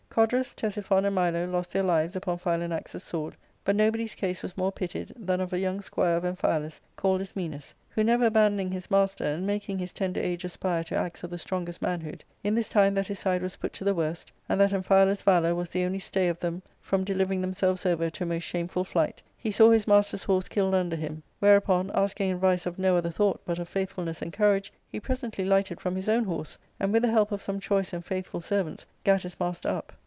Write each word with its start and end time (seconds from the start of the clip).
Codrus, 0.13 0.53
Ctesiphon, 0.53 1.05
and 1.05 1.15
Milo 1.15 1.47
lost 1.49 1.71
their 1.71 1.83
lives 1.83 2.17
upon 2.17 2.37
Phila 2.37 2.67
nax^s 2.67 2.99
sword. 2.99 3.37
But 3.63 3.77
nobody's 3.77 4.13
case 4.13 4.43
was 4.43 4.57
more 4.57 4.73
pitied 4.73 5.13
than 5.15 5.39
of 5.39 5.53
a 5.53 5.57
young 5.59 5.79
squire 5.79 6.17
of 6.17 6.25
Amphialus, 6.25 6.81
called 6.97 7.21
Ismenus, 7.21 7.73
who 7.91 8.03
never 8.03 8.25
abandoning 8.25 8.71
his 8.73 8.91
master, 8.91 9.23
and 9.23 9.47
making 9.47 9.79
his 9.79 9.93
tender 9.93 10.19
age 10.19 10.43
aspire 10.43 10.83
to 10.83 10.97
acts 10.97 11.23
of 11.23 11.29
the 11.29 11.37
strongest 11.37 11.81
manhood, 11.81 12.25
in 12.43 12.55
this 12.55 12.67
time 12.67 12.93
that 12.95 13.07
his 13.07 13.19
side 13.19 13.41
was 13.41 13.55
put 13.55 13.71
to 13.71 13.85
the 13.85 13.95
worst, 13.95 14.33
and 14.49 14.59
that 14.59 14.71
Amphialus* 14.73 15.21
valour 15.23 15.55
was 15.55 15.69
the 15.69 15.85
only 15.85 15.99
stay 15.99 16.27
of 16.27 16.39
them 16.41 16.61
from 16.81 17.05
delivering 17.05 17.39
themselves 17.39 17.85
over 17.85 18.09
to 18.09 18.23
a 18.25 18.27
most 18.27 18.43
shameful 18.43 18.83
flight, 18.83 19.21
he 19.37 19.49
saw 19.49 19.71
his 19.71 19.87
master's 19.87 20.25
horse 20.25 20.49
killed 20.49 20.75
under 20.75 20.97
him; 20.97 21.23
whereupon, 21.39 21.89
asking 21.93 22.33
advice 22.33 22.65
of 22.65 22.77
no 22.77 22.97
other 22.97 23.09
thought 23.11 23.39
but 23.45 23.59
of 23.59 23.69
faithful 23.69 24.03
ness 24.03 24.21
and 24.21 24.33
courage, 24.33 24.73
he 24.89 24.99
presently 24.99 25.45
lighted 25.45 25.79
from 25.79 25.95
his 25.95 26.09
own 26.09 26.25
horse, 26.25 26.57
and, 26.81 26.91
with 26.91 27.01
the 27.01 27.09
help 27.09 27.31
of 27.31 27.41
some 27.41 27.61
choice 27.61 27.93
and 27.93 28.03
faithful 28.03 28.41
servants, 28.41 28.85
gat 29.05 29.21
his 29.21 29.39
master 29.39 29.69
up. 29.69 29.93